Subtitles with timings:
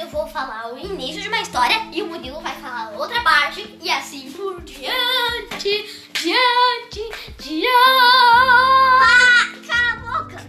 [0.00, 3.78] eu vou falar o início de uma história e o Murilo vai falar outra parte
[3.80, 7.00] e assim por diante, diante,
[7.38, 7.68] diante.
[9.00, 10.44] Ah, cala a boca.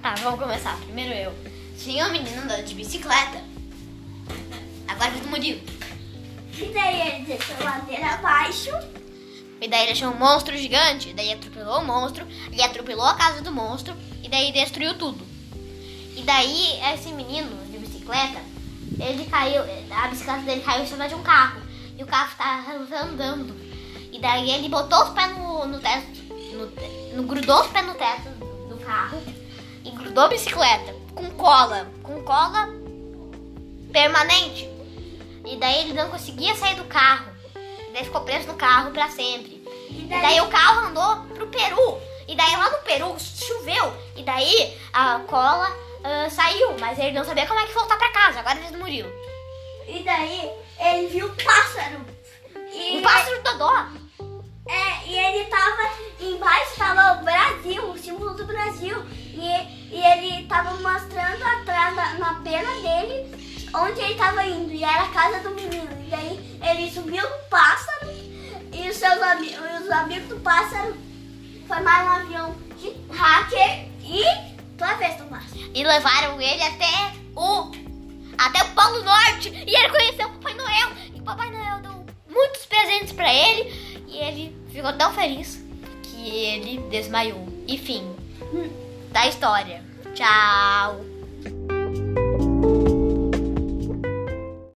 [0.00, 0.76] Tá, vamos começar.
[0.80, 1.34] Primeiro eu.
[1.78, 3.42] Tinha um menino andando de bicicleta.
[4.86, 5.60] Agora vem do Murilo.
[6.56, 8.70] E daí ele desceu a ladeira abaixo.
[9.60, 11.12] E daí ele achou um monstro gigante.
[11.12, 12.26] Daí atropelou o monstro.
[12.52, 13.96] Ele atropelou a casa do monstro.
[14.22, 15.26] E daí destruiu tudo.
[16.18, 17.27] E daí esse menino
[18.08, 18.40] bicicleta,
[19.00, 19.62] ele caiu.
[19.90, 21.60] A bicicleta dele caiu em cima de um carro.
[21.98, 22.72] E o carro estava
[23.04, 23.54] andando.
[24.10, 26.06] E daí ele botou os pés no, no teto.
[26.52, 28.28] No, no- grudou os pés no teto
[28.68, 29.22] do carro.
[29.84, 31.86] E grudou a bicicleta com cola.
[32.02, 32.68] Com cola
[33.92, 34.68] permanente.
[35.44, 37.26] E daí ele não conseguia sair do carro.
[37.56, 39.62] E daí ficou preso no carro pra sempre.
[39.90, 41.98] E E daí, daí o carro andou pro Peru.
[42.26, 43.92] E daí lá no Peru choveu.
[44.16, 45.70] E daí a cola
[46.04, 46.76] ah, saiu.
[46.78, 48.40] Mas ele não sabia como é que voltar pra casa.
[48.40, 49.10] Agora ele Murilo.
[49.86, 52.04] e daí ele viu o pássaro.
[52.72, 53.86] E, Um pássaro dodó.
[54.66, 55.90] É, e ele tava
[56.20, 59.02] embaixo, tava o Brasil, o símbolo do Brasil.
[59.32, 64.72] E, e ele tava mostrando atrás na, na pena dele onde ele tava indo.
[64.72, 65.88] E era a casa do menino.
[66.06, 68.08] E daí ele subiu no pássaro
[68.72, 70.94] e os seus ami os amigos do pássaro
[71.66, 73.88] formaram um avião de hacker
[75.78, 77.70] E levaram ele até o.
[78.36, 79.48] Até o Polo Norte.
[79.48, 80.88] E ele conheceu o Papai Noel.
[81.14, 84.02] E o Papai Noel deu muitos presentes pra ele.
[84.08, 85.64] E ele ficou tão feliz
[86.02, 87.46] que ele desmaiou.
[87.68, 88.12] E fim
[89.12, 89.84] da história.
[90.16, 91.17] Tchau.